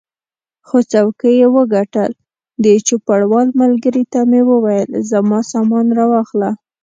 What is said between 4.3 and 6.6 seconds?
وویل زما سامان را واخله.